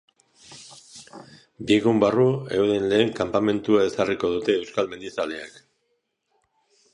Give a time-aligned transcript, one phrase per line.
[1.67, 2.25] Bi egun barru
[2.61, 5.61] euren lehen kanpamendua ezarriko dute euskal mendizaleek.